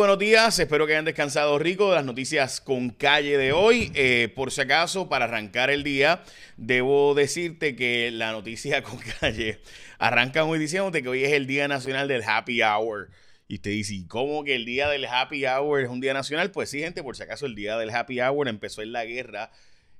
Buenos 0.00 0.18
días, 0.18 0.58
espero 0.58 0.86
que 0.86 0.94
hayan 0.94 1.04
descansado 1.04 1.58
rico 1.58 1.90
de 1.90 1.96
las 1.96 2.06
noticias 2.06 2.62
con 2.62 2.88
calle 2.88 3.36
de 3.36 3.52
hoy. 3.52 3.92
Eh, 3.94 4.32
por 4.34 4.50
si 4.50 4.62
acaso, 4.62 5.10
para 5.10 5.26
arrancar 5.26 5.68
el 5.68 5.84
día, 5.84 6.24
debo 6.56 7.12
decirte 7.12 7.76
que 7.76 8.10
la 8.10 8.32
noticia 8.32 8.82
con 8.82 8.98
calle 9.20 9.60
arranca 9.98 10.42
hoy 10.44 10.58
diciéndote 10.58 11.02
que 11.02 11.10
hoy 11.10 11.24
es 11.24 11.32
el 11.32 11.46
Día 11.46 11.68
Nacional 11.68 12.08
del 12.08 12.22
Happy 12.22 12.62
Hour. 12.62 13.10
Y 13.46 13.58
te 13.58 13.68
dice, 13.68 13.92
¿y 13.92 14.06
cómo 14.06 14.42
que 14.42 14.54
el 14.54 14.64
día 14.64 14.88
del 14.88 15.04
Happy 15.04 15.44
Hour 15.44 15.82
es 15.82 15.90
un 15.90 16.00
día 16.00 16.14
nacional? 16.14 16.50
Pues 16.50 16.70
sí, 16.70 16.80
gente, 16.80 17.02
por 17.02 17.14
si 17.14 17.24
acaso 17.24 17.44
el 17.44 17.54
día 17.54 17.76
del 17.76 17.90
Happy 17.90 18.22
Hour 18.22 18.48
empezó 18.48 18.80
en 18.80 18.92
la 18.92 19.04
guerra 19.04 19.50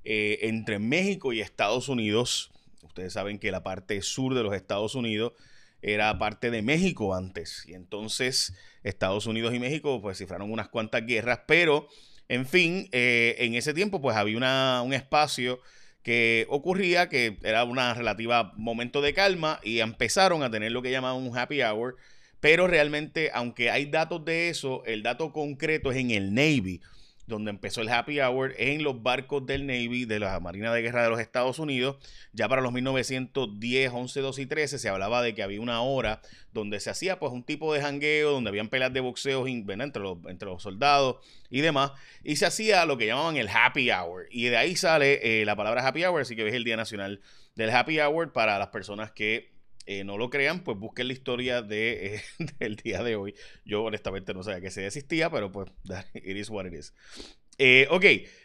eh, 0.07 0.39
entre 0.45 0.79
México 0.79 1.35
y 1.35 1.43
Estados 1.43 1.91
Unidos. 1.91 2.51
Ustedes 2.85 3.13
saben 3.13 3.39
que 3.39 3.51
la 3.51 3.63
parte 3.63 4.01
sur 4.01 4.35
de 4.35 4.45
los 4.45 4.55
Estados 4.55 4.95
Unidos 4.95 5.35
era 5.83 6.19
parte 6.19 6.51
de 6.51 6.63
México 6.63 7.15
antes. 7.15 7.65
Y 7.67 7.75
entonces 7.75 8.55
Estados 8.83 9.27
Unidos 9.27 9.55
y 9.55 9.59
México 9.59 10.01
pues 10.01 10.19
cifraron 10.19 10.51
unas 10.51 10.69
cuantas 10.69 11.07
guerras, 11.07 11.41
pero 11.47 11.89
en 12.29 12.47
fin, 12.47 12.89
eh, 12.93 13.37
en 13.39 13.55
ese 13.55 13.75
tiempo 13.75 14.01
pues 14.01 14.17
había 14.17 14.37
una, 14.37 14.83
un 14.83 14.93
espacio 14.93 15.61
que 16.03 16.47
ocurría 16.49 17.09
que 17.09 17.39
era 17.43 17.65
una 17.65 17.93
relativa 17.95 18.53
momento 18.57 19.03
de 19.03 19.13
calma 19.13 19.61
y 19.63 19.81
empezaron 19.81 20.43
a 20.43 20.51
tener 20.51 20.73
lo 20.73 20.83
que 20.83 20.91
llamaban 20.91 21.23
un 21.23 21.37
happy 21.37 21.63
hour, 21.63 21.97
pero 22.41 22.67
realmente 22.67 23.31
aunque 23.35 23.71
hay 23.71 23.87
datos 23.87 24.25
de 24.25 24.49
eso, 24.49 24.83
el 24.87 25.03
dato 25.03 25.33
concreto 25.33 25.91
es 25.91 25.99
en 25.99 26.11
el 26.11 26.33
Navy 26.35 26.81
donde 27.31 27.51
empezó 27.51 27.81
el 27.81 27.89
happy 27.89 28.21
hour 28.21 28.55
en 28.59 28.83
los 28.83 29.03
barcos 29.03 29.47
del 29.47 29.67
Navy 29.67 30.05
de 30.05 30.19
la 30.19 30.39
Marina 30.41 30.73
de 30.75 30.83
Guerra 30.83 31.03
de 31.03 31.09
los 31.09 31.21
Estados 31.21 31.59
Unidos. 31.59 31.97
Ya 32.35 32.49
para 32.49 32.61
los 32.61 32.73
1910, 32.73 33.91
11, 33.91 34.21
12 34.21 34.43
y 34.43 34.47
13 34.47 34.79
se 34.79 34.89
hablaba 34.91 35.23
de 35.23 35.35
que 35.35 35.43
había 35.43 35.63
una 35.63 35.81
hora 35.81 36.21
donde 36.53 36.81
se 36.81 36.91
hacía 36.91 37.19
pues 37.19 37.33
un 37.33 37.45
tipo 37.45 37.73
de 37.73 37.81
jangueo, 37.81 38.33
donde 38.33 38.51
habían 38.51 38.69
peleas 38.69 38.93
de 38.93 39.01
boxeo 39.01 39.47
entre 39.47 40.03
los, 40.03 40.19
entre 40.27 40.49
los 40.49 40.63
soldados 40.63 41.17
y 41.49 41.63
demás. 41.63 41.93
Y 42.23 42.37
se 42.37 42.45
hacía 42.45 42.85
lo 42.85 42.99
que 42.99 43.07
llamaban 43.07 43.39
el 43.39 43.49
happy 43.49 43.91
hour. 43.91 44.27
Y 44.31 44.45
de 44.45 44.59
ahí 44.59 44.77
sale 44.77 45.41
eh, 45.41 45.47
la 45.47 45.57
palabra 45.57 45.87
happy 45.87 46.05
hour, 46.05 46.21
así 46.21 46.37
que 46.37 46.47
es 46.47 46.55
el 46.55 46.65
Día 46.65 46.77
Nacional 46.77 47.23
del 47.55 47.71
Happy 47.71 48.01
Hour 48.01 48.33
para 48.33 48.59
las 48.59 48.69
personas 48.69 49.13
que 49.13 49.53
eh, 49.93 50.05
no 50.05 50.17
lo 50.17 50.31
crean, 50.31 50.61
pues 50.61 50.79
busquen 50.79 51.09
la 51.09 51.15
historia 51.15 51.63
de, 51.63 52.15
eh, 52.15 52.23
del 52.61 52.77
día 52.77 53.03
de 53.03 53.17
hoy. 53.17 53.35
Yo 53.65 53.83
honestamente 53.83 54.33
no 54.33 54.45
sabía 54.45 54.61
que 54.61 54.71
se 54.71 54.83
desistía, 54.83 55.31
pero 55.31 55.51
pues 55.51 55.69
it 56.15 56.37
is 56.37 56.49
what 56.49 56.65
it 56.65 56.75
is. 56.75 56.95
Eh, 57.59 57.89
ok, 57.91 58.05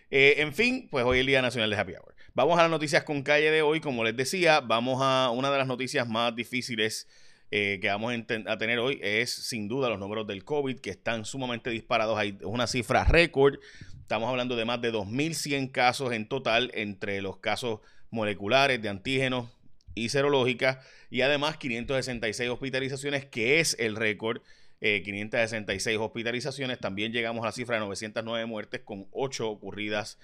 en 0.09 0.53
fin, 0.55 0.87
pues 0.89 1.05
hoy 1.05 1.17
es 1.17 1.21
el 1.21 1.27
Día 1.27 1.43
Nacional 1.43 1.69
de 1.69 1.77
Happy 1.77 1.93
Hour. 1.93 2.15
Vamos 2.33 2.57
a 2.57 2.63
las 2.63 2.71
noticias 2.71 3.03
con 3.03 3.21
calle 3.21 3.51
de 3.51 3.61
hoy. 3.61 3.79
Como 3.79 4.03
les 4.03 4.17
decía, 4.17 4.59
vamos 4.59 5.01
a 5.03 5.29
una 5.29 5.51
de 5.51 5.59
las 5.59 5.67
noticias 5.67 6.09
más 6.09 6.35
difíciles 6.35 7.07
que 7.51 7.79
vamos 7.83 8.13
a, 8.47 8.57
tener 8.57 8.79
hoy. 8.79 8.99
Es 9.03 9.31
sin 9.31 9.67
duda 9.67 9.87
los 9.87 9.99
números 9.99 10.25
del 10.25 10.43
COVID 10.43 10.79
que 10.79 10.89
están 10.89 11.25
sumamente 11.25 11.69
disparados. 11.69 12.17
Hay 12.17 12.39
una 12.41 12.65
cifra 12.65 13.03
récord. 13.05 13.59
Estamos 14.01 14.29
hablando 14.29 14.55
de 14.55 14.65
más 14.65 14.81
de 14.81 14.91
2.100 14.91 15.71
casos 15.71 16.11
en 16.11 16.27
total 16.27 16.71
entre 16.73 17.21
los 17.21 17.37
casos 17.37 17.81
moleculares 18.09 18.81
de 18.81 18.89
antígenos 18.89 19.54
y 19.95 20.09
serológicas 20.09 20.85
y 21.09 21.21
además 21.21 21.57
566 21.57 22.49
hospitalizaciones, 22.49 23.25
que 23.25 23.59
es 23.59 23.75
el 23.79 23.95
récord. 23.95 24.41
566 24.81 25.95
eh, 25.95 25.97
hospitalizaciones. 25.97 26.79
También 26.79 27.11
llegamos 27.11 27.43
a 27.43 27.47
la 27.47 27.51
cifra 27.51 27.75
de 27.75 27.85
909 27.85 28.45
muertes 28.45 28.81
con 28.81 29.07
8 29.11 29.49
ocurridas 29.49 30.19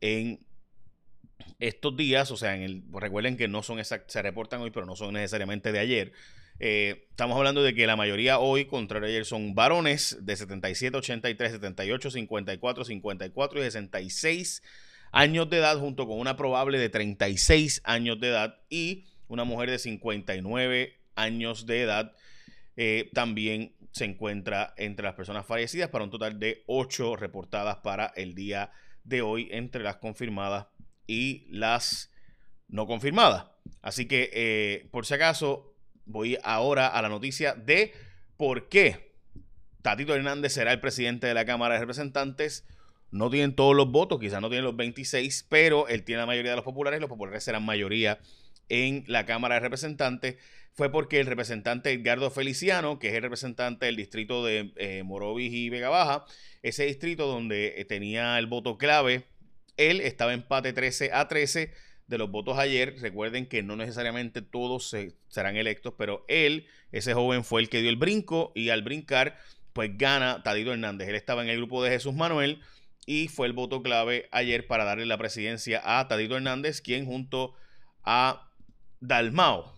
en 0.00 0.40
estos 1.60 1.96
días. 1.96 2.30
O 2.30 2.36
sea, 2.36 2.54
en 2.56 2.62
el, 2.62 2.82
recuerden 2.92 3.36
que 3.36 3.48
no 3.48 3.62
son 3.62 3.82
se 3.82 4.22
reportan 4.22 4.60
hoy, 4.60 4.70
pero 4.70 4.84
no 4.84 4.96
son 4.96 5.14
necesariamente 5.14 5.72
de 5.72 5.78
ayer. 5.78 6.12
Eh, 6.60 7.06
estamos 7.10 7.36
hablando 7.36 7.62
de 7.62 7.74
que 7.74 7.86
la 7.86 7.96
mayoría 7.96 8.38
hoy, 8.38 8.66
contrario 8.66 9.08
ayer, 9.08 9.24
son 9.24 9.54
varones 9.54 10.18
de 10.20 10.36
77, 10.36 10.96
83, 10.96 11.52
78, 11.52 12.10
54, 12.10 12.84
54 12.84 13.60
y 13.60 13.62
66 13.62 14.62
años 15.14 15.48
de 15.48 15.58
edad, 15.58 15.78
junto 15.78 16.06
con 16.06 16.18
una 16.18 16.36
probable 16.36 16.78
de 16.78 16.88
36 16.88 17.80
años 17.84 18.20
de 18.20 18.28
edad 18.28 18.56
y 18.68 19.06
una 19.28 19.44
mujer 19.44 19.70
de 19.70 19.78
59 19.78 21.00
años 21.14 21.66
de 21.66 21.82
edad 21.82 22.12
eh, 22.76 23.10
también 23.14 23.74
se 23.92 24.04
encuentra 24.04 24.74
entre 24.76 25.04
las 25.04 25.14
personas 25.14 25.46
fallecidas 25.46 25.88
para 25.88 26.04
un 26.04 26.10
total 26.10 26.40
de 26.40 26.64
8 26.66 27.14
reportadas 27.16 27.76
para 27.76 28.06
el 28.16 28.34
día 28.34 28.72
de 29.04 29.22
hoy 29.22 29.48
entre 29.52 29.84
las 29.84 29.96
confirmadas 29.96 30.66
y 31.06 31.46
las 31.48 32.10
no 32.66 32.86
confirmadas. 32.86 33.46
Así 33.82 34.06
que, 34.06 34.30
eh, 34.32 34.88
por 34.90 35.06
si 35.06 35.14
acaso, 35.14 35.76
voy 36.06 36.38
ahora 36.42 36.88
a 36.88 37.00
la 37.02 37.08
noticia 37.08 37.54
de 37.54 37.92
por 38.36 38.68
qué 38.68 39.14
Tatito 39.82 40.14
Hernández 40.14 40.54
será 40.54 40.72
el 40.72 40.80
presidente 40.80 41.26
de 41.26 41.34
la 41.34 41.44
Cámara 41.44 41.74
de 41.74 41.80
Representantes. 41.80 42.66
No 43.14 43.30
tienen 43.30 43.54
todos 43.54 43.74
los 43.74 43.90
votos, 43.90 44.20
quizás 44.20 44.40
no 44.40 44.48
tienen 44.48 44.64
los 44.64 44.76
26, 44.76 45.46
pero 45.48 45.88
él 45.88 46.02
tiene 46.04 46.20
la 46.20 46.26
mayoría 46.26 46.50
de 46.50 46.56
los 46.56 46.64
populares. 46.64 47.00
Los 47.00 47.08
populares 47.08 47.44
serán 47.44 47.64
mayoría 47.64 48.18
en 48.68 49.04
la 49.06 49.24
Cámara 49.24 49.54
de 49.54 49.60
Representantes 49.60 50.36
fue 50.74 50.90
porque 50.90 51.20
el 51.20 51.26
representante 51.26 51.92
Edgardo 51.92 52.30
Feliciano, 52.30 52.98
que 52.98 53.08
es 53.08 53.14
el 53.14 53.22
representante 53.22 53.86
del 53.86 53.94
distrito 53.94 54.44
de 54.44 54.72
eh, 54.76 55.04
Morovis 55.04 55.52
y 55.52 55.70
Vega 55.70 55.88
Baja, 55.88 56.24
ese 56.62 56.84
distrito 56.86 57.28
donde 57.28 57.80
eh, 57.80 57.84
tenía 57.84 58.38
el 58.40 58.46
voto 58.46 58.76
clave, 58.76 59.24
él 59.76 60.00
estaba 60.00 60.34
empate 60.34 60.72
13 60.72 61.12
a 61.12 61.28
13 61.28 61.72
de 62.08 62.18
los 62.18 62.28
votos 62.28 62.58
ayer. 62.58 62.96
Recuerden 63.00 63.46
que 63.46 63.62
no 63.62 63.76
necesariamente 63.76 64.42
todos 64.42 64.94
serán 65.28 65.56
electos, 65.56 65.94
pero 65.96 66.24
él, 66.26 66.66
ese 66.90 67.14
joven, 67.14 67.44
fue 67.44 67.60
el 67.60 67.68
que 67.68 67.80
dio 67.80 67.90
el 67.90 67.96
brinco 67.96 68.50
y 68.56 68.70
al 68.70 68.82
brincar, 68.82 69.38
pues 69.72 69.96
gana 69.96 70.42
Tadito 70.42 70.72
Hernández. 70.72 71.08
Él 71.08 71.14
estaba 71.14 71.42
en 71.42 71.50
el 71.50 71.58
grupo 71.58 71.84
de 71.84 71.90
Jesús 71.90 72.14
Manuel 72.14 72.60
y 73.06 73.28
fue 73.28 73.46
el 73.46 73.52
voto 73.52 73.82
clave 73.82 74.28
ayer 74.30 74.66
para 74.66 74.84
darle 74.84 75.06
la 75.06 75.18
presidencia 75.18 75.80
a 75.84 76.06
Tadito 76.08 76.36
Hernández, 76.36 76.80
quien 76.80 77.06
junto 77.06 77.54
a 78.02 78.50
Dalmau. 79.00 79.72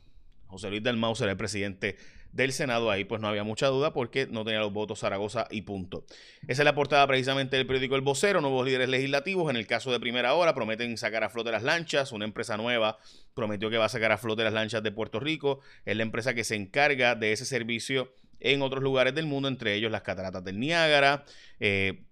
José 0.47 0.71
Luis 0.71 0.83
Dalmau 0.83 1.15
será 1.17 1.33
el 1.33 1.37
presidente 1.37 1.97
del 2.37 2.53
Senado. 2.53 2.91
Ahí 2.91 3.05
pues 3.05 3.21
no 3.21 3.29
había 3.29 3.43
mucha 3.43 3.67
duda 3.67 3.93
porque 3.93 4.27
no 4.27 4.45
tenía 4.45 4.61
los 4.61 4.73
votos 4.73 5.01
Zaragoza 5.01 5.49
y 5.51 5.63
punto. 5.63 6.05
Esa 6.47 6.63
es 6.63 6.65
la 6.65 6.75
portada 6.75 7.07
precisamente 7.07 7.57
del 7.57 7.67
periódico 7.67 7.97
El 7.97 8.03
Vocero. 8.03 8.41
Nuevos 8.41 8.65
líderes 8.65 8.89
legislativos. 8.89 9.51
En 9.51 9.57
el 9.57 9.67
caso 9.67 9.91
de 9.91 9.99
primera 9.99 10.35
hora 10.35 10.55
prometen 10.55 10.97
sacar 10.97 11.25
a 11.25 11.31
flote 11.31 11.51
las 11.51 11.63
lanchas. 11.63 12.13
Una 12.13 12.25
empresa 12.25 12.57
nueva 12.57 12.99
prometió 13.35 13.71
que 13.71 13.79
va 13.79 13.87
a 13.87 13.89
sacar 13.89 14.13
a 14.13 14.19
flote 14.19 14.45
las 14.45 14.53
lanchas 14.53 14.83
de 14.83 14.93
Puerto 14.93 15.19
Rico. 15.19 15.61
Es 15.85 15.97
la 15.97 16.03
empresa 16.03 16.35
que 16.35 16.45
se 16.45 16.55
encarga 16.55 17.15
de 17.15 17.33
ese 17.33 17.45
servicio 17.45 18.13
en 18.39 18.63
otros 18.63 18.83
lugares 18.83 19.15
del 19.15 19.27
mundo, 19.27 19.49
entre 19.49 19.75
ellos 19.75 19.91
las 19.91 20.03
cataratas 20.03 20.45
del 20.45 20.61
Niágara. 20.61 21.25
Eh, 21.59 22.05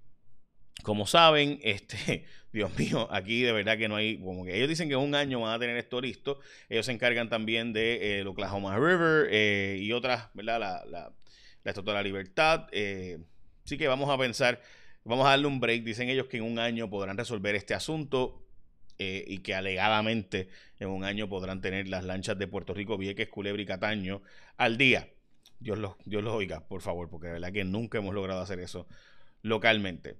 como 0.83 1.07
saben, 1.07 1.61
este, 1.63 2.25
Dios 2.53 2.77
mío, 2.79 3.09
aquí 3.11 3.43
de 3.43 3.53
verdad 3.53 3.79
que 3.79 3.89
no 3.89 3.97
hay, 3.97 4.19
como 4.19 4.45
que 4.45 4.57
ellos 4.57 4.69
dicen 4.69 4.89
que 4.89 4.95
en 4.95 5.01
un 5.01 5.15
año 5.15 5.41
van 5.41 5.55
a 5.55 5.59
tener 5.59 5.77
esto 5.77 6.01
listo. 6.01 6.41
Ellos 6.69 6.87
se 6.87 6.93
encargan 6.93 7.29
también 7.29 7.73
de 7.73 7.95
eh, 7.95 8.21
el 8.21 8.27
Oklahoma 8.27 8.77
River 8.77 9.29
eh, 9.31 9.79
y 9.81 9.93
otras, 9.93 10.29
¿verdad? 10.35 10.61
La, 10.61 10.85
la, 10.87 11.13
la 11.63 11.71
Estatua 11.71 11.95
de 11.95 11.99
la 11.99 12.03
Libertad. 12.03 12.69
Eh, 12.73 13.19
así 13.65 13.79
que 13.79 13.89
vamos 13.89 14.11
a 14.11 14.19
pensar, 14.19 14.61
vamos 15.05 15.27
a 15.27 15.31
darle 15.31 15.47
un 15.47 15.61
break. 15.61 15.83
Dicen 15.85 16.09
ellos 16.09 16.27
que 16.27 16.39
en 16.39 16.45
un 16.45 16.59
año 16.59 16.89
podrán 16.89 17.17
resolver 17.17 17.55
este 17.55 17.75
asunto. 17.75 18.41
y 18.97 19.39
que 19.39 19.55
alegadamente 19.57 20.49
en 20.79 20.89
un 20.89 21.03
año 21.03 21.29
podrán 21.29 21.61
tener 21.61 21.89
las 21.89 22.05
lanchas 22.05 22.39
de 22.39 22.47
Puerto 22.47 22.75
Rico, 22.75 22.97
Vieques, 22.97 23.29
Culebra 23.29 23.61
y 23.61 23.67
Cataño 23.67 24.23
al 24.57 24.79
día. 24.79 25.09
Dios 25.59 25.79
los, 25.79 25.97
Dios 26.05 26.23
los 26.23 26.33
oiga, 26.35 26.61
por 26.69 26.81
favor, 26.81 27.09
porque 27.11 27.27
de 27.27 27.33
verdad 27.35 27.53
que 27.53 27.65
nunca 27.65 27.99
hemos 27.99 28.15
logrado 28.15 28.41
hacer 28.41 28.61
eso 28.61 28.87
localmente. 29.43 30.17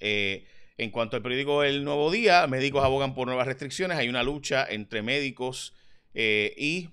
Eh, 0.00 0.46
en 0.78 0.90
cuanto 0.90 1.16
al 1.16 1.22
periódico 1.22 1.64
El 1.64 1.84
Nuevo 1.84 2.10
Día, 2.10 2.46
médicos 2.46 2.84
abogan 2.84 3.14
por 3.14 3.26
nuevas 3.26 3.46
restricciones. 3.46 3.98
Hay 3.98 4.08
una 4.08 4.22
lucha 4.22 4.64
entre 4.68 5.02
médicos 5.02 5.74
eh, 6.14 6.54
y 6.56 6.90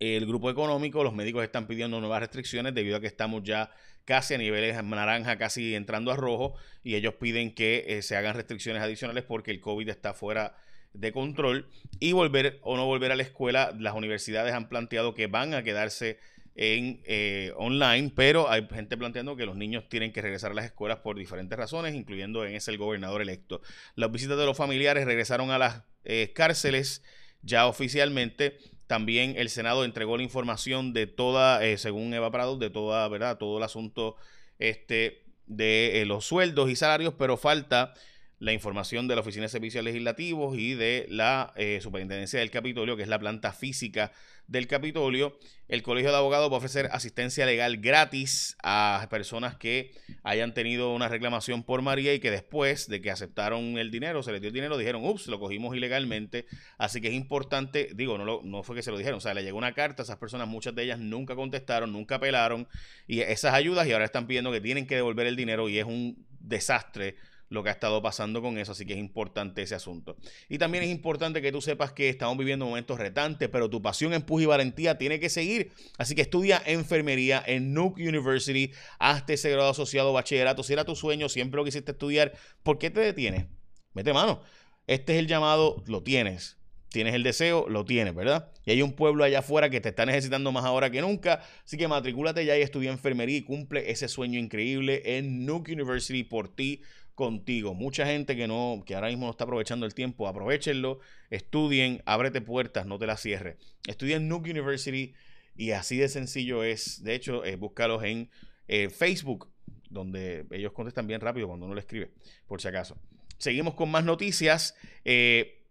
el 0.00 0.26
grupo 0.26 0.50
económico. 0.50 1.02
Los 1.02 1.14
médicos 1.14 1.42
están 1.44 1.66
pidiendo 1.66 1.98
nuevas 1.98 2.20
restricciones 2.20 2.74
debido 2.74 2.98
a 2.98 3.00
que 3.00 3.06
estamos 3.06 3.42
ya 3.42 3.70
casi 4.04 4.34
a 4.34 4.38
niveles 4.38 4.82
naranja, 4.84 5.38
casi 5.38 5.74
entrando 5.74 6.12
a 6.12 6.16
rojo. 6.16 6.54
Y 6.82 6.94
ellos 6.94 7.14
piden 7.14 7.54
que 7.54 7.84
eh, 7.88 8.02
se 8.02 8.16
hagan 8.16 8.34
restricciones 8.34 8.82
adicionales 8.82 9.24
porque 9.24 9.50
el 9.50 9.60
COVID 9.60 9.88
está 9.88 10.12
fuera 10.12 10.56
de 10.92 11.12
control. 11.12 11.68
Y 12.00 12.12
volver 12.12 12.58
o 12.62 12.76
no 12.76 12.84
volver 12.84 13.12
a 13.12 13.16
la 13.16 13.22
escuela, 13.22 13.74
las 13.78 13.94
universidades 13.94 14.52
han 14.52 14.68
planteado 14.68 15.14
que 15.14 15.26
van 15.26 15.54
a 15.54 15.62
quedarse 15.62 16.18
en 16.54 17.00
eh, 17.04 17.52
online, 17.56 18.12
pero 18.14 18.50
hay 18.50 18.66
gente 18.68 18.96
planteando 18.96 19.36
que 19.36 19.46
los 19.46 19.56
niños 19.56 19.88
tienen 19.88 20.12
que 20.12 20.20
regresar 20.20 20.52
a 20.52 20.54
las 20.54 20.66
escuelas 20.66 20.98
por 20.98 21.16
diferentes 21.16 21.58
razones, 21.58 21.94
incluyendo 21.94 22.44
en 22.44 22.54
ese 22.54 22.70
el 22.70 22.78
gobernador 22.78 23.22
electo. 23.22 23.62
Las 23.94 24.10
visitas 24.10 24.36
de 24.36 24.46
los 24.46 24.56
familiares 24.56 25.04
regresaron 25.04 25.50
a 25.50 25.58
las 25.58 25.82
eh, 26.04 26.32
cárceles 26.34 27.02
ya 27.42 27.66
oficialmente. 27.66 28.58
También 28.86 29.34
el 29.36 29.48
Senado 29.48 29.84
entregó 29.84 30.16
la 30.16 30.22
información 30.22 30.92
de 30.92 31.06
toda, 31.06 31.64
eh, 31.64 31.78
según 31.78 32.12
Eva 32.12 32.30
Prado, 32.30 32.56
de 32.56 32.70
toda, 32.70 33.06
¿verdad? 33.08 33.38
Todo 33.38 33.58
el 33.58 33.64
asunto 33.64 34.16
este, 34.58 35.24
de 35.46 36.04
los 36.06 36.24
sueldos 36.24 36.70
y 36.70 36.76
salarios, 36.76 37.14
pero 37.16 37.36
falta 37.36 37.94
la 38.40 38.54
información 38.54 39.06
de 39.06 39.14
la 39.14 39.20
Oficina 39.20 39.44
de 39.44 39.50
Servicios 39.50 39.84
Legislativos 39.84 40.56
y 40.58 40.74
de 40.74 41.06
la 41.10 41.52
eh, 41.56 41.78
Superintendencia 41.82 42.40
del 42.40 42.50
Capitolio, 42.50 42.96
que 42.96 43.02
es 43.02 43.08
la 43.08 43.18
planta 43.18 43.52
física 43.52 44.12
del 44.46 44.66
Capitolio. 44.66 45.38
El 45.68 45.82
Colegio 45.82 46.10
de 46.10 46.16
Abogados 46.16 46.50
va 46.50 46.54
a 46.54 46.58
ofrecer 46.58 46.88
asistencia 46.90 47.44
legal 47.44 47.76
gratis 47.76 48.56
a 48.62 49.06
personas 49.10 49.56
que 49.56 49.92
hayan 50.24 50.54
tenido 50.54 50.94
una 50.94 51.08
reclamación 51.08 51.62
por 51.62 51.82
María 51.82 52.14
y 52.14 52.18
que 52.18 52.30
después 52.30 52.88
de 52.88 53.02
que 53.02 53.10
aceptaron 53.10 53.76
el 53.76 53.90
dinero, 53.90 54.22
se 54.22 54.32
les 54.32 54.40
dio 54.40 54.48
el 54.48 54.54
dinero, 54.54 54.78
dijeron, 54.78 55.04
ups, 55.04 55.26
lo 55.26 55.38
cogimos 55.38 55.76
ilegalmente. 55.76 56.46
Así 56.78 57.02
que 57.02 57.08
es 57.08 57.14
importante, 57.14 57.90
digo, 57.94 58.16
no, 58.16 58.40
no 58.42 58.62
fue 58.62 58.74
que 58.74 58.82
se 58.82 58.90
lo 58.90 58.96
dijeron, 58.96 59.18
o 59.18 59.20
sea, 59.20 59.34
le 59.34 59.42
llegó 59.42 59.58
una 59.58 59.74
carta, 59.74 60.02
esas 60.02 60.16
personas, 60.16 60.48
muchas 60.48 60.74
de 60.74 60.84
ellas 60.84 60.98
nunca 60.98 61.36
contestaron, 61.36 61.92
nunca 61.92 62.14
apelaron 62.14 62.66
y 63.06 63.20
esas 63.20 63.52
ayudas 63.52 63.86
y 63.86 63.92
ahora 63.92 64.06
están 64.06 64.26
pidiendo 64.26 64.50
que 64.50 64.62
tienen 64.62 64.86
que 64.86 64.96
devolver 64.96 65.26
el 65.26 65.36
dinero 65.36 65.68
y 65.68 65.78
es 65.78 65.84
un 65.84 66.26
desastre 66.40 67.16
lo 67.50 67.62
que 67.62 67.68
ha 67.68 67.72
estado 67.72 68.00
pasando 68.00 68.40
con 68.40 68.56
eso, 68.58 68.72
así 68.72 68.86
que 68.86 68.94
es 68.94 68.98
importante 68.98 69.60
ese 69.62 69.74
asunto. 69.74 70.16
Y 70.48 70.58
también 70.58 70.84
es 70.84 70.90
importante 70.90 71.42
que 71.42 71.52
tú 71.52 71.60
sepas 71.60 71.92
que 71.92 72.08
estamos 72.08 72.38
viviendo 72.38 72.64
momentos 72.64 72.98
retantes, 72.98 73.48
pero 73.50 73.68
tu 73.68 73.82
pasión, 73.82 74.14
empuje 74.14 74.44
y 74.44 74.46
valentía 74.46 74.96
tiene 74.96 75.20
que 75.20 75.28
seguir. 75.28 75.72
Así 75.98 76.14
que 76.14 76.22
estudia 76.22 76.62
enfermería 76.64 77.42
en 77.44 77.74
Nuke 77.74 78.08
University, 78.08 78.72
hazte 79.00 79.34
ese 79.34 79.50
grado 79.50 79.70
asociado 79.70 80.12
bachillerato, 80.12 80.62
si 80.62 80.72
era 80.72 80.84
tu 80.84 80.94
sueño, 80.94 81.28
siempre 81.28 81.58
lo 81.58 81.64
quisiste 81.64 81.90
estudiar, 81.90 82.32
¿por 82.62 82.78
qué 82.78 82.88
te 82.88 83.00
detienes? 83.00 83.46
Mete 83.92 84.12
mano. 84.12 84.42
Este 84.86 85.14
es 85.14 85.18
el 85.18 85.26
llamado, 85.26 85.82
lo 85.86 86.02
tienes. 86.02 86.56
Tienes 86.90 87.14
el 87.14 87.22
deseo, 87.22 87.68
lo 87.68 87.84
tienes, 87.84 88.14
¿verdad? 88.16 88.50
Y 88.64 88.72
hay 88.72 88.82
un 88.82 88.94
pueblo 88.94 89.22
allá 89.22 89.40
afuera 89.40 89.70
que 89.70 89.80
te 89.80 89.90
está 89.90 90.06
necesitando 90.06 90.50
más 90.50 90.64
ahora 90.64 90.90
que 90.90 91.00
nunca. 91.00 91.40
Así 91.64 91.76
que 91.76 91.86
matricúlate 91.86 92.44
ya 92.44 92.58
y 92.58 92.62
estudia 92.62 92.90
enfermería 92.90 93.36
y 93.36 93.42
cumple 93.42 93.92
ese 93.92 94.08
sueño 94.08 94.40
increíble 94.40 95.02
en 95.04 95.46
Nuke 95.46 95.72
University 95.72 96.24
por 96.24 96.52
ti 96.52 96.82
contigo. 97.14 97.74
Mucha 97.74 98.06
gente 98.06 98.36
que 98.36 98.46
no, 98.46 98.82
que 98.86 98.94
ahora 98.94 99.08
mismo 99.08 99.26
no 99.26 99.30
está 99.30 99.44
aprovechando 99.44 99.86
el 99.86 99.94
tiempo, 99.94 100.28
aprovechenlo, 100.28 101.00
estudien, 101.30 102.02
ábrete 102.06 102.40
puertas, 102.40 102.86
no 102.86 102.98
te 102.98 103.06
las 103.06 103.20
cierres. 103.20 103.56
Estudien 103.86 104.28
Nuke 104.28 104.50
University 104.50 105.14
y 105.54 105.72
así 105.72 105.96
de 105.96 106.08
sencillo 106.08 106.64
es. 106.64 107.02
De 107.02 107.14
hecho, 107.14 107.44
eh, 107.44 107.56
búscalos 107.56 108.02
en 108.04 108.30
eh, 108.68 108.88
Facebook, 108.88 109.52
donde 109.88 110.46
ellos 110.50 110.72
contestan 110.72 111.06
bien 111.06 111.20
rápido 111.20 111.48
cuando 111.48 111.66
uno 111.66 111.74
le 111.74 111.80
escribe, 111.80 112.10
por 112.46 112.60
si 112.60 112.68
acaso. 112.68 112.96
Seguimos 113.38 113.74
con 113.74 113.90
más 113.90 114.04
noticias. 114.04 114.74
Eh, 115.04 115.66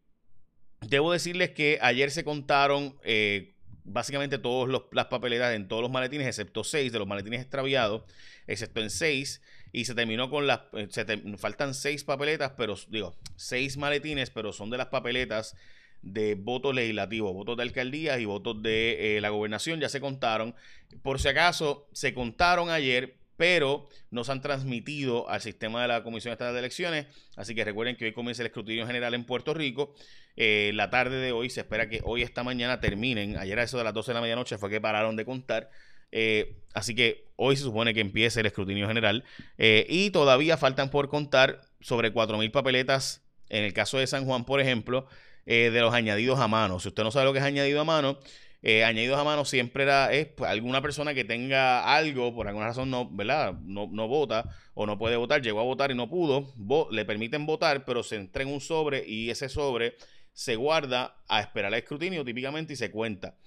debo 0.82 1.12
decirles 1.12 1.52
que 1.52 1.80
ayer 1.82 2.12
se 2.12 2.24
contaron 2.24 2.98
básicamente 3.84 4.38
todas 4.38 4.82
las 4.92 5.06
papeletas 5.06 5.56
en 5.56 5.68
todos 5.68 5.82
los 5.82 5.92
maletines, 5.92 6.28
excepto 6.28 6.64
seis 6.64 6.92
de 6.92 7.00
los 7.00 7.08
maletines 7.08 7.42
extraviados, 7.42 8.04
excepto 8.48 8.82
en 8.82 8.90
seis 8.90 9.42
y 9.72 9.86
se 9.86 9.96
terminó 9.96 10.30
con 10.30 10.48
las, 10.48 10.62
eh, 10.74 10.88
faltan 11.38 11.74
seis 11.74 12.04
papeletas, 12.04 12.54
pero 12.58 12.76
digo, 12.90 13.16
seis 13.36 13.78
maletines, 13.78 14.30
pero 14.30 14.52
son 14.52 14.70
de 14.70 14.78
las 14.78 14.88
papeletas 14.88 15.56
de 16.02 16.36
votos 16.36 16.74
legislativos, 16.74 17.34
votos 17.34 17.58
de 17.58 17.64
alcaldías 17.64 18.20
y 18.20 18.26
votos 18.26 18.62
de 18.64 19.18
eh, 19.18 19.22
la 19.22 19.30
gobernación, 19.30 19.80
ya 19.80 19.90
se 19.90 20.00
contaron. 20.00 20.56
Por 21.04 21.20
si 21.20 21.28
acaso, 21.28 21.88
se 21.92 22.14
contaron 22.14 22.70
ayer, 22.70 23.18
pero 23.40 23.88
no 24.12 24.26
se 24.26 24.34
han 24.34 24.42
transmitido 24.42 25.30
al 25.30 25.40
sistema 25.40 25.82
de 25.82 25.88
la 25.88 26.04
Comisión 26.04 26.34
Estatal 26.34 26.52
de 26.52 26.60
Elecciones. 26.60 27.06
Así 27.38 27.56
que 27.56 27.64
recuerden 27.64 27.96
que 27.96 28.04
hoy 28.04 28.12
comienza 28.12 28.42
el 28.42 28.48
escrutinio 28.48 28.86
general 28.86 29.14
en 29.14 29.24
Puerto 29.24 29.54
Rico. 29.54 29.96
Eh, 30.36 30.72
la 30.74 30.90
tarde 30.90 31.22
de 31.22 31.32
hoy 31.32 31.50
se 31.50 31.62
espera 31.62 31.88
que 31.88 32.02
hoy, 32.04 32.22
esta 32.22 32.44
mañana, 32.44 32.82
terminen. 32.82 33.38
Ayer 33.38 33.58
a 33.58 33.64
eso 33.64 33.78
de 33.78 33.86
las 33.86 33.94
12 33.94 34.12
de 34.12 34.16
la 34.16 34.22
medianoche 34.22 34.58
fue 34.58 34.70
que 34.70 34.82
pararon 34.82 35.16
de 35.16 35.24
contar. 35.24 35.70
Eh, 36.12 36.58
así 36.74 36.94
que 36.94 37.28
hoy 37.38 37.56
se 37.56 37.64
supone 37.64 37.94
que 37.94 38.02
empiece 38.02 38.42
el 38.42 38.46
escrutinio 38.46 38.90
general 38.90 39.24
eh, 39.58 39.86
y 39.88 40.10
todavía 40.10 40.58
faltan 40.58 40.90
por 40.90 41.08
contar 41.08 41.62
sobre 41.80 42.14
4.000 42.14 42.52
papeletas, 42.52 43.24
en 43.48 43.64
el 43.64 43.72
caso 43.72 44.00
de 44.00 44.08
San 44.08 44.26
Juan, 44.26 44.44
por 44.44 44.60
ejemplo, 44.60 45.08
de 45.46 45.72
los 45.80 45.94
añadidos 45.94 46.40
a 46.40 46.48
mano. 46.48 46.80
Si 46.80 46.90
usted 46.90 47.04
no 47.04 47.10
sabe 47.10 47.26
lo 47.26 47.34
que 47.34 47.40
es 47.40 47.46
añadido 47.46 47.82
a 47.82 47.84
mano, 47.84 48.20
añadidos 48.62 49.18
a 49.18 49.24
mano 49.24 49.46
siempre 49.46 49.84
era 49.84 50.12
es 50.12 50.28
pues, 50.28 50.50
alguna 50.50 50.82
persona 50.82 51.14
que 51.14 51.24
tenga 51.24 51.96
algo, 51.96 52.36
por 52.36 52.48
alguna 52.48 52.68
razón 52.68 52.90
no, 52.90 53.10
¿verdad? 53.10 53.54
No, 53.64 53.88
no, 53.92 54.08
vota 54.08 54.50
o 54.74 54.86
no 54.86 54.98
puede 54.98 55.16
votar, 55.16 55.42
llegó 55.42 55.62
a 55.62 55.64
votar 55.64 55.92
y 55.92 55.96
no 55.96 56.10
pudo, 56.10 56.54
le 56.92 57.06
permiten 57.06 57.46
votar, 57.46 57.86
pero 57.86 58.04
se 58.04 58.18
entrega 58.18 58.52
un 58.52 58.60
sobre 58.60 59.08
y 59.08 59.30
ese 59.30 59.48
sobre 59.48 59.96
se 60.34 60.56
guarda 60.56 61.16
a 61.28 61.40
esperar 61.40 61.74
el 61.74 61.80
escrutinio 61.80 62.26
típicamente 62.26 62.74
y 62.74 62.76
se 62.76 62.92
cuenta. 62.92 63.38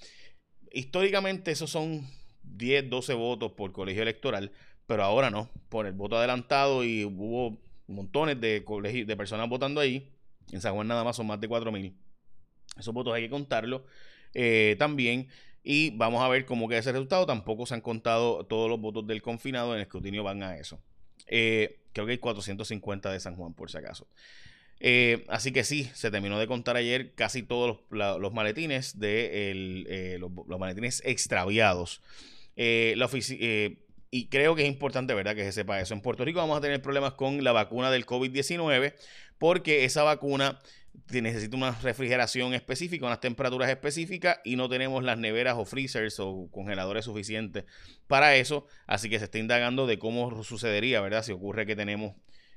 Históricamente 0.72 1.50
esos 1.50 1.70
son 1.70 2.06
10, 2.42 2.88
12 2.88 3.14
votos 3.14 3.52
por 3.52 3.72
colegio 3.72 4.02
electoral, 4.02 4.50
pero 4.86 5.02
ahora 5.02 5.30
no, 5.30 5.50
por 5.68 5.86
el 5.86 5.92
voto 5.92 6.16
adelantado 6.16 6.84
y 6.84 7.04
hubo 7.04 7.58
montones 7.86 8.40
de, 8.40 8.64
de 9.06 9.16
personas 9.16 9.48
votando 9.48 9.80
ahí. 9.80 10.10
En 10.50 10.60
San 10.60 10.74
Juan 10.74 10.88
nada 10.88 11.04
más 11.04 11.16
son 11.16 11.26
más 11.26 11.40
de 11.40 11.48
4 11.48 11.70
mil. 11.70 11.94
Esos 12.78 12.94
votos 12.94 13.14
hay 13.14 13.22
que 13.22 13.30
contarlos 13.30 13.82
eh, 14.34 14.76
también. 14.78 15.28
Y 15.64 15.90
vamos 15.90 16.22
a 16.22 16.28
ver 16.28 16.44
cómo 16.44 16.68
queda 16.68 16.80
ese 16.80 16.92
resultado. 16.92 17.26
Tampoco 17.26 17.66
se 17.66 17.74
han 17.74 17.80
contado 17.80 18.44
todos 18.46 18.68
los 18.68 18.80
votos 18.80 19.06
del 19.06 19.22
confinado. 19.22 19.72
En 19.72 19.76
el 19.76 19.82
escrutinio 19.82 20.24
van 20.24 20.42
a 20.42 20.56
eso. 20.56 20.80
Eh, 21.26 21.80
creo 21.92 22.06
que 22.06 22.12
hay 22.12 22.18
450 22.18 23.12
de 23.12 23.20
San 23.20 23.36
Juan, 23.36 23.54
por 23.54 23.70
si 23.70 23.78
acaso. 23.78 24.08
Eh, 24.80 25.24
así 25.28 25.52
que 25.52 25.62
sí, 25.62 25.88
se 25.94 26.10
terminó 26.10 26.38
de 26.40 26.48
contar 26.48 26.76
ayer 26.76 27.14
casi 27.14 27.44
todos 27.44 27.78
los, 27.90 28.32
maletines 28.32 28.98
de 28.98 30.16
los, 30.18 30.58
maletines 30.58 31.02
extraviados 31.04 32.02
la 32.56 33.08
y 34.14 34.26
creo 34.26 34.54
que 34.54 34.62
es 34.62 34.68
importante, 34.68 35.14
¿verdad?, 35.14 35.34
que 35.34 35.42
se 35.42 35.52
sepa 35.52 35.80
eso. 35.80 35.94
En 35.94 36.02
Puerto 36.02 36.22
Rico 36.22 36.38
vamos 36.38 36.58
a 36.58 36.60
tener 36.60 36.82
problemas 36.82 37.14
con 37.14 37.42
la 37.42 37.52
vacuna 37.52 37.90
del 37.90 38.04
COVID-19 38.04 38.92
porque 39.38 39.84
esa 39.84 40.02
vacuna 40.02 40.60
necesita 41.10 41.56
una 41.56 41.72
refrigeración 41.72 42.54
específica, 42.54 43.06
unas 43.06 43.20
temperaturas 43.20 43.68
específicas 43.68 44.38
y 44.44 44.56
no 44.56 44.68
tenemos 44.68 45.02
las 45.02 45.18
neveras 45.18 45.56
o 45.58 45.64
freezers 45.64 46.20
o 46.20 46.48
congeladores 46.50 47.04
suficientes 47.04 47.64
para 48.06 48.36
eso. 48.36 48.66
Así 48.86 49.08
que 49.08 49.18
se 49.18 49.26
está 49.26 49.38
indagando 49.38 49.86
de 49.86 49.98
cómo 49.98 50.42
sucedería, 50.44 51.00
¿verdad? 51.00 51.22
Si 51.22 51.32
ocurre 51.32 51.66
que 51.66 51.76
tenemos 51.76 52.14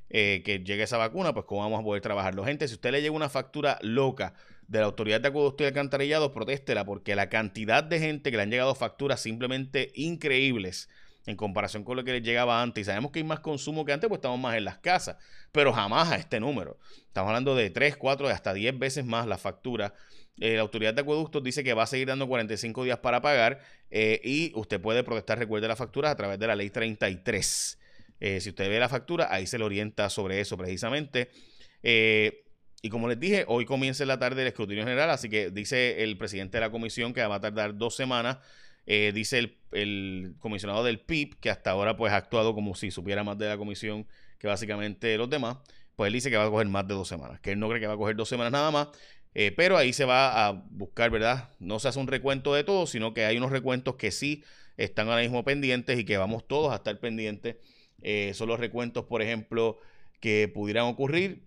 eh, 0.09 0.43
que 0.45 0.59
llegue 0.59 0.83
esa 0.83 0.97
vacuna, 0.97 1.33
pues 1.33 1.45
cómo 1.45 1.61
vamos 1.61 1.79
a 1.79 1.83
poder 1.83 2.01
trabajarlo. 2.01 2.45
Gente, 2.45 2.67
si 2.67 2.75
usted 2.75 2.91
le 2.91 3.01
llega 3.01 3.15
una 3.15 3.29
factura 3.29 3.79
loca 3.81 4.33
de 4.67 4.79
la 4.79 4.85
Autoridad 4.85 5.19
de 5.19 5.29
Acueducto 5.29 5.63
y 5.63 5.67
Alcantarillado, 5.67 6.31
protéstela 6.31 6.85
porque 6.85 7.15
la 7.15 7.29
cantidad 7.29 7.83
de 7.83 7.99
gente 7.99 8.31
que 8.31 8.37
le 8.37 8.43
han 8.43 8.51
llegado 8.51 8.75
facturas 8.75 9.19
simplemente 9.21 9.91
increíbles 9.95 10.89
en 11.25 11.35
comparación 11.35 11.83
con 11.83 11.97
lo 11.97 12.03
que 12.03 12.13
les 12.13 12.23
llegaba 12.23 12.61
antes. 12.61 12.81
Y 12.81 12.85
sabemos 12.85 13.11
que 13.11 13.19
hay 13.19 13.23
más 13.23 13.39
consumo 13.39 13.85
que 13.85 13.93
antes, 13.93 14.07
pues 14.07 14.19
estamos 14.19 14.39
más 14.39 14.55
en 14.55 14.65
las 14.65 14.77
casas, 14.77 15.17
pero 15.51 15.73
jamás 15.73 16.11
a 16.11 16.15
este 16.15 16.39
número. 16.39 16.77
Estamos 17.07 17.29
hablando 17.29 17.55
de 17.55 17.69
3, 17.69 17.97
4, 17.97 18.27
hasta 18.27 18.53
10 18.53 18.77
veces 18.77 19.05
más 19.05 19.27
la 19.27 19.37
factura. 19.37 19.93
Eh, 20.39 20.55
la 20.55 20.61
autoridad 20.61 20.93
de 20.93 21.01
acueductos 21.01 21.41
dice 21.43 21.63
que 21.63 21.73
va 21.73 21.83
a 21.83 21.87
seguir 21.87 22.07
dando 22.07 22.27
45 22.27 22.83
días 22.83 22.99
para 22.99 23.21
pagar 23.21 23.61
eh, 23.89 24.19
y 24.23 24.51
usted 24.55 24.81
puede 24.81 25.01
protestar, 25.03 25.39
recuerde 25.39 25.67
la 25.67 25.77
factura 25.77 26.11
a 26.11 26.15
través 26.15 26.37
de 26.39 26.47
la 26.47 26.55
ley 26.55 26.69
33. 26.69 27.79
Eh, 28.19 28.41
si 28.41 28.49
usted 28.49 28.69
ve 28.69 28.79
la 28.79 28.89
factura, 28.89 29.27
ahí 29.31 29.47
se 29.47 29.57
le 29.57 29.63
orienta 29.63 30.09
sobre 30.09 30.41
eso 30.41 30.57
precisamente. 30.57 31.29
Y 32.81 32.89
como 32.89 33.07
les 33.07 33.19
dije, 33.19 33.45
hoy 33.47 33.65
comienza 33.65 34.03
en 34.03 34.09
la 34.09 34.19
tarde 34.19 34.41
el 34.41 34.47
escrutinio 34.47 34.83
general, 34.83 35.09
así 35.09 35.27
que 35.29 35.49
dice 35.49 36.03
el 36.03 36.17
presidente 36.17 36.57
de 36.57 36.61
la 36.61 36.69
comisión 36.69 37.13
que 37.13 37.25
va 37.25 37.35
a 37.35 37.39
tardar 37.39 37.75
dos 37.75 37.95
semanas. 37.95 38.37
Eh, 38.87 39.11
dice 39.13 39.57
el, 39.71 40.35
comisionado 40.39 40.83
del 40.83 40.99
PIB, 40.99 41.39
que 41.39 41.49
hasta 41.49 41.71
ahora 41.71 41.97
pues 41.97 42.13
ha 42.13 42.17
actuado 42.17 42.53
como 42.53 42.75
si 42.75 42.91
supiera 42.91 43.23
más 43.23 43.37
de 43.37 43.47
la 43.47 43.57
comisión 43.57 44.07
que 44.37 44.47
básicamente 44.47 45.17
los 45.17 45.29
demás, 45.29 45.57
pues 45.95 46.07
él 46.07 46.13
dice 46.13 46.29
que 46.29 46.37
va 46.37 46.45
a 46.45 46.49
coger 46.49 46.67
más 46.67 46.87
de 46.87 46.93
dos 46.93 47.07
semanas, 47.07 47.39
que 47.39 47.51
él 47.53 47.59
no 47.59 47.67
cree 47.67 47.81
que 47.81 47.87
va 47.87 47.93
a 47.93 47.97
coger 47.97 48.15
dos 48.15 48.29
semanas 48.29 48.51
nada 48.51 48.71
más, 48.71 48.89
eh, 49.33 49.51
pero 49.51 49.77
ahí 49.77 49.91
se 49.91 50.05
va 50.05 50.47
a 50.47 50.51
buscar, 50.51 51.09
¿verdad? 51.09 51.49
No 51.59 51.79
se 51.79 51.87
hace 51.87 51.99
un 51.99 52.07
recuento 52.07 52.53
de 52.53 52.63
todo, 52.63 52.87
sino 52.87 53.13
que 53.13 53.25
hay 53.25 53.37
unos 53.37 53.51
recuentos 53.51 53.95
que 53.95 54.11
sí 54.11 54.43
están 54.77 55.09
ahora 55.09 55.21
mismo 55.21 55.43
pendientes 55.43 55.99
y 55.99 56.05
que 56.05 56.17
vamos 56.17 56.47
todos 56.47 56.71
a 56.71 56.75
estar 56.75 56.99
pendientes. 56.99 57.57
Eh, 58.01 58.33
son 58.33 58.47
los 58.47 58.59
recuentos, 58.59 59.05
por 59.05 59.21
ejemplo, 59.21 59.79
que 60.19 60.47
pudieran 60.47 60.85
ocurrir 60.85 61.43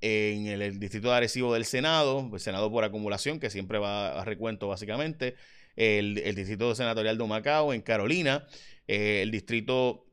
en 0.00 0.46
el, 0.46 0.78
distrito 0.78 1.08
de 1.10 1.16
Arecibo 1.16 1.52
del 1.54 1.64
Senado, 1.64 2.28
el 2.32 2.40
Senado 2.40 2.70
por 2.70 2.84
acumulación, 2.84 3.38
que 3.38 3.50
siempre 3.50 3.78
va 3.78 4.20
a 4.20 4.24
recuento 4.24 4.68
básicamente, 4.68 5.36
el, 5.76 6.14
distrito 6.34 6.74
senatorial 6.74 7.18
de 7.18 7.26
Macao 7.26 7.72
en 7.72 7.82
Carolina, 7.82 8.46
eh, 8.86 9.22
el 9.22 9.30
distrito 9.30 10.06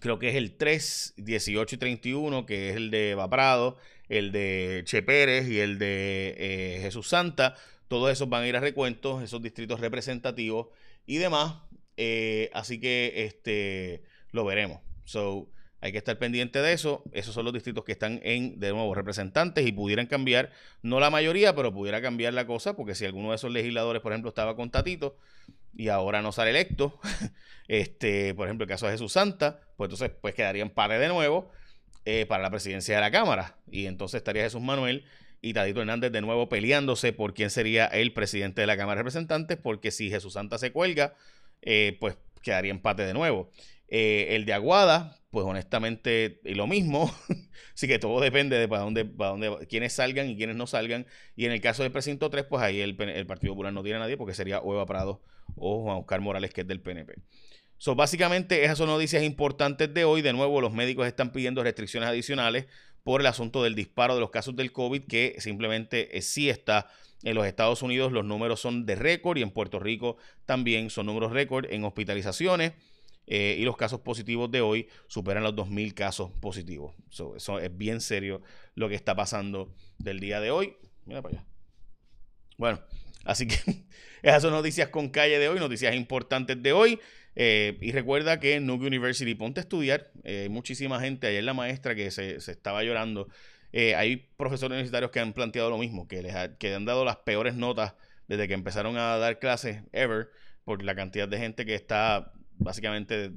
creo 0.00 0.18
que 0.18 0.30
es 0.30 0.36
el 0.36 0.56
3, 0.56 1.14
18 1.16 1.74
y 1.74 1.78
31, 1.78 2.46
que 2.46 2.70
es 2.70 2.76
el 2.76 2.90
de 2.90 3.14
Vaprado, 3.14 3.76
el 4.08 4.32
de 4.32 4.82
Che 4.84 5.02
Pérez 5.02 5.48
y 5.48 5.60
el 5.60 5.78
de 5.78 6.34
eh, 6.38 6.78
Jesús 6.82 7.08
Santa, 7.08 7.56
todos 7.88 8.10
esos 8.10 8.28
van 8.28 8.42
a 8.42 8.48
ir 8.48 8.56
a 8.56 8.60
recuentos, 8.60 9.22
esos 9.22 9.42
distritos 9.42 9.80
representativos 9.80 10.68
y 11.06 11.18
demás, 11.18 11.56
eh, 11.96 12.50
así 12.54 12.80
que 12.80 13.12
este 13.16 14.02
lo 14.30 14.44
veremos. 14.44 14.80
So, 15.04 15.50
hay 15.82 15.92
que 15.92 15.98
estar 15.98 16.16
pendiente 16.18 16.62
de 16.62 16.72
eso. 16.72 17.02
Esos 17.12 17.34
son 17.34 17.44
los 17.44 17.52
distritos 17.52 17.84
que 17.84 17.92
están 17.92 18.20
en, 18.22 18.58
de 18.58 18.70
nuevo, 18.70 18.94
representantes 18.94 19.66
y 19.66 19.72
pudieran 19.72 20.06
cambiar, 20.06 20.50
no 20.80 21.00
la 21.00 21.10
mayoría, 21.10 21.54
pero 21.54 21.74
pudiera 21.74 22.00
cambiar 22.00 22.32
la 22.32 22.46
cosa, 22.46 22.74
porque 22.74 22.94
si 22.94 23.04
alguno 23.04 23.30
de 23.30 23.36
esos 23.36 23.50
legisladores, 23.50 24.00
por 24.00 24.12
ejemplo, 24.12 24.30
estaba 24.30 24.56
con 24.56 24.70
Tatito 24.70 25.18
y 25.76 25.88
ahora 25.88 26.22
no 26.22 26.32
sale 26.32 26.50
electo, 26.50 26.98
este, 27.68 28.32
por 28.34 28.46
ejemplo, 28.46 28.64
el 28.64 28.68
caso 28.70 28.86
de 28.86 28.92
Jesús 28.92 29.12
Santa, 29.12 29.60
pues 29.76 29.88
entonces 29.88 30.10
pues 30.20 30.34
quedaría 30.34 30.62
en 30.62 30.70
pare 30.70 30.98
de 30.98 31.08
nuevo. 31.08 31.50
eh, 32.04 32.26
para 32.26 32.42
la 32.42 32.50
presidencia 32.50 32.94
de 32.96 33.00
la 33.00 33.10
Cámara. 33.10 33.56
Y 33.70 33.86
entonces 33.86 34.18
estaría 34.18 34.42
Jesús 34.42 34.60
Manuel 34.60 35.04
y 35.40 35.52
Tadito 35.54 35.80
Hernández 35.80 36.12
de 36.12 36.20
nuevo 36.20 36.48
peleándose 36.48 37.12
por 37.12 37.34
quién 37.34 37.50
sería 37.50 37.86
el 37.86 38.12
presidente 38.12 38.60
de 38.60 38.66
la 38.66 38.76
Cámara 38.76 38.96
de 38.96 39.02
Representantes, 39.02 39.56
porque 39.56 39.90
si 39.90 40.10
Jesús 40.10 40.34
Santa 40.34 40.58
se 40.58 40.72
cuelga, 40.72 41.14
eh, 41.62 41.96
pues 42.00 42.16
quedaría 42.42 42.70
empate 42.70 43.04
de 43.04 43.14
nuevo. 43.14 43.50
Eh, 43.94 44.36
el 44.36 44.46
de 44.46 44.54
Aguada, 44.54 45.18
pues 45.30 45.44
honestamente, 45.44 46.40
y 46.44 46.54
lo 46.54 46.66
mismo, 46.66 47.14
así 47.74 47.86
que 47.86 47.98
todo 47.98 48.22
depende 48.22 48.56
de 48.56 48.66
para 48.66 48.80
dónde, 48.80 49.04
para 49.04 49.32
dónde, 49.32 49.66
quiénes 49.68 49.92
salgan 49.92 50.30
y 50.30 50.36
quiénes 50.38 50.56
no 50.56 50.66
salgan. 50.66 51.06
Y 51.36 51.44
en 51.44 51.52
el 51.52 51.60
caso 51.60 51.82
del 51.82 51.92
precinto 51.92 52.30
3, 52.30 52.46
pues 52.46 52.62
ahí 52.62 52.80
el, 52.80 52.96
Partido 52.96 53.52
Popular 53.52 53.70
no 53.70 53.82
tiene 53.82 53.96
a 53.96 54.00
nadie 54.00 54.16
porque 54.16 54.32
sería 54.32 54.62
Eva 54.64 54.86
Prado 54.86 55.20
o 55.56 55.82
Juan 55.82 55.98
Oscar 55.98 56.22
Morales, 56.22 56.54
que 56.54 56.62
es 56.62 56.66
del 56.66 56.80
PNP. 56.80 57.16
So, 57.76 57.94
básicamente, 57.94 58.64
esas 58.64 58.78
son 58.78 58.86
noticias 58.86 59.22
importantes 59.22 59.92
de 59.92 60.04
hoy. 60.06 60.22
De 60.22 60.32
nuevo, 60.32 60.62
los 60.62 60.72
médicos 60.72 61.06
están 61.06 61.30
pidiendo 61.30 61.62
restricciones 61.62 62.08
adicionales 62.08 62.68
por 63.02 63.20
el 63.20 63.26
asunto 63.26 63.62
del 63.62 63.74
disparo 63.74 64.14
de 64.14 64.20
los 64.20 64.30
casos 64.30 64.56
del 64.56 64.72
COVID, 64.72 65.02
que 65.02 65.36
simplemente 65.38 66.16
eh, 66.16 66.22
sí 66.22 66.48
está 66.48 66.88
en 67.24 67.34
los 67.34 67.44
Estados 67.44 67.82
Unidos. 67.82 68.10
Los 68.10 68.24
números 68.24 68.58
son 68.58 68.86
de 68.86 68.94
récord 68.94 69.36
y 69.36 69.42
en 69.42 69.50
Puerto 69.50 69.78
Rico 69.78 70.16
también 70.46 70.88
son 70.88 71.04
números 71.04 71.32
récord 71.32 71.66
en 71.70 71.84
hospitalizaciones. 71.84 72.72
Eh, 73.26 73.56
y 73.58 73.64
los 73.64 73.76
casos 73.76 74.00
positivos 74.00 74.50
de 74.50 74.60
hoy 74.60 74.88
superan 75.06 75.42
los 75.42 75.54
2.000 75.54 75.94
casos 75.94 76.32
positivos. 76.40 76.94
eso 77.08 77.60
es 77.60 77.76
bien 77.76 78.00
serio 78.00 78.42
lo 78.74 78.88
que 78.88 78.94
está 78.94 79.14
pasando 79.14 79.72
del 79.98 80.20
día 80.20 80.40
de 80.40 80.50
hoy. 80.50 80.76
Mira 81.06 81.22
para 81.22 81.36
allá. 81.36 81.46
Bueno, 82.58 82.80
así 83.24 83.46
que 83.46 83.56
esas 84.22 84.42
son 84.42 84.52
noticias 84.52 84.88
con 84.88 85.08
calle 85.08 85.38
de 85.38 85.48
hoy, 85.48 85.58
noticias 85.58 85.94
importantes 85.94 86.62
de 86.62 86.72
hoy. 86.72 87.00
Eh, 87.34 87.78
y 87.80 87.92
recuerda 87.92 88.40
que 88.40 88.54
en 88.54 88.66
Nuke 88.66 88.86
University, 88.86 89.34
ponte 89.34 89.60
a 89.60 89.62
estudiar. 89.62 90.10
Eh, 90.24 90.48
muchísima 90.50 91.00
gente, 91.00 91.26
ayer 91.26 91.44
la 91.44 91.54
maestra 91.54 91.94
que 91.94 92.10
se, 92.10 92.36
estaba 92.36 92.82
llorando. 92.84 93.28
Eh, 93.72 93.94
hay 93.94 94.16
profesores 94.36 94.72
universitarios 94.72 95.10
que 95.10 95.20
han 95.20 95.32
planteado 95.32 95.70
lo 95.70 95.78
mismo, 95.78 96.06
que 96.06 96.22
les 96.22 96.34
que 96.58 96.74
han 96.74 96.84
dado 96.84 97.04
las 97.04 97.16
peores 97.16 97.54
notas 97.54 97.94
desde 98.28 98.48
que 98.48 98.54
empezaron 98.54 98.96
a 98.98 99.16
dar 99.16 99.38
clases 99.38 99.82
ever, 99.92 100.28
por 100.64 100.82
la 100.82 100.94
cantidad 100.94 101.26
de 101.26 101.38
gente 101.38 101.64
que 101.64 101.74
está 101.74 102.32
básicamente 102.62 103.32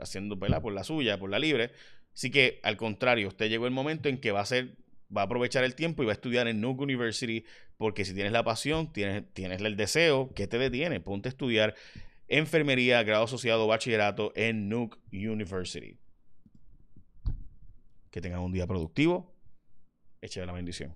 haciendo 0.00 0.38
pela 0.38 0.60
por 0.60 0.72
la 0.72 0.84
suya, 0.84 1.18
por 1.18 1.30
la 1.30 1.38
libre. 1.38 1.72
Así 2.14 2.30
que 2.30 2.60
al 2.62 2.76
contrario, 2.76 3.28
usted 3.28 3.48
llegó 3.48 3.66
el 3.66 3.72
momento 3.72 4.08
en 4.08 4.18
que 4.18 4.32
va 4.32 4.40
a 4.40 4.46
ser 4.46 4.76
va 5.14 5.22
a 5.22 5.24
aprovechar 5.24 5.64
el 5.64 5.74
tiempo 5.74 6.02
y 6.02 6.06
va 6.06 6.12
a 6.12 6.14
estudiar 6.14 6.48
en 6.48 6.60
Nuke 6.60 6.82
University, 6.82 7.44
porque 7.76 8.04
si 8.04 8.14
tienes 8.14 8.32
la 8.32 8.44
pasión, 8.44 8.92
tienes, 8.92 9.24
tienes 9.32 9.60
el 9.62 9.76
deseo, 9.76 10.32
¿qué 10.34 10.46
te 10.46 10.58
detiene? 10.58 11.00
Ponte 11.00 11.28
a 11.28 11.30
estudiar 11.30 11.74
enfermería, 12.28 13.02
grado 13.02 13.24
asociado, 13.24 13.66
bachillerato 13.66 14.32
en 14.36 14.68
Nuke 14.68 14.98
University. 15.12 15.96
Que 18.10 18.20
tengan 18.20 18.40
un 18.40 18.52
día 18.52 18.66
productivo. 18.66 19.34
Eche 20.20 20.44
la 20.44 20.52
bendición. 20.52 20.94